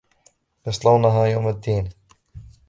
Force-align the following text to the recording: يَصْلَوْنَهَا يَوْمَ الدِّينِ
يَصْلَوْنَهَا 0.67 1.25
يَوْمَ 1.25 1.47
الدِّينِ 1.47 1.89